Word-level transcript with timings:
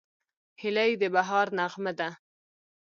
هیلۍ 0.61 0.91
د 1.01 1.03
بهار 1.15 1.47
نغمه 1.57 1.91
ده 1.99 2.09